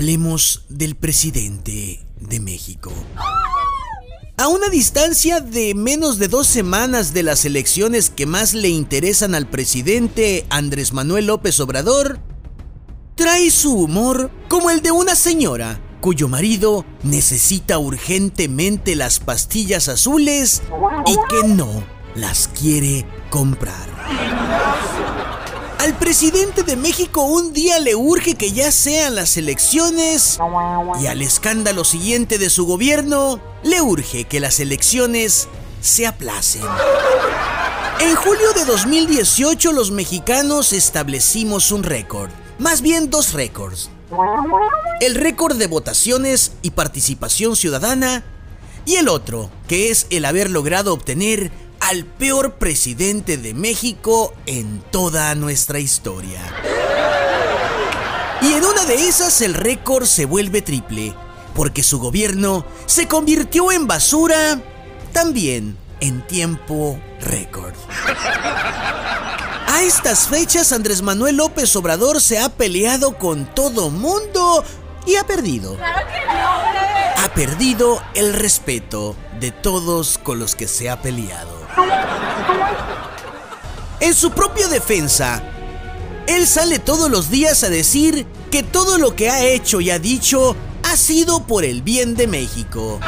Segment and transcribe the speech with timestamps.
[0.00, 2.90] hablemos del presidente de México.
[4.38, 9.34] A una distancia de menos de dos semanas de las elecciones que más le interesan
[9.34, 12.18] al presidente Andrés Manuel López Obrador,
[13.14, 20.62] trae su humor como el de una señora cuyo marido necesita urgentemente las pastillas azules
[21.06, 23.90] y que no las quiere comprar.
[25.80, 30.38] Al presidente de México un día le urge que ya sean las elecciones
[31.00, 35.48] y al escándalo siguiente de su gobierno le urge que las elecciones
[35.80, 36.60] se aplacen.
[37.98, 42.28] En julio de 2018 los mexicanos establecimos un récord,
[42.58, 43.88] más bien dos récords.
[45.00, 48.22] El récord de votaciones y participación ciudadana
[48.84, 51.50] y el otro, que es el haber logrado obtener
[51.90, 56.40] al peor presidente de México en toda nuestra historia.
[58.42, 61.16] Y en una de esas el récord se vuelve triple,
[61.52, 64.60] porque su gobierno se convirtió en basura
[65.12, 67.74] también en tiempo récord.
[69.66, 74.62] A estas fechas Andrés Manuel López Obrador se ha peleado con todo mundo
[75.06, 75.76] y ha perdido.
[77.16, 81.59] Ha perdido el respeto de todos con los que se ha peleado.
[84.00, 85.42] En su propia defensa,
[86.26, 89.98] él sale todos los días a decir que todo lo que ha hecho y ha
[89.98, 92.98] dicho ha sido por el bien de México.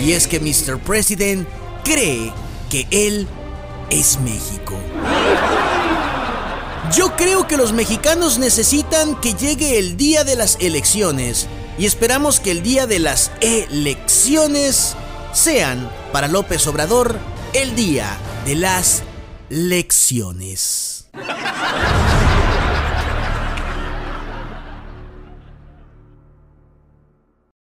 [0.00, 0.78] Y es que Mr.
[0.78, 1.46] President
[1.84, 2.32] cree
[2.68, 3.28] que él
[3.90, 4.74] es México.
[6.94, 11.46] Yo creo que los mexicanos necesitan que llegue el día de las elecciones
[11.78, 14.94] y esperamos que el día de las elecciones
[15.32, 17.18] sean para López Obrador
[17.54, 19.02] el día de las
[19.50, 21.10] lecciones.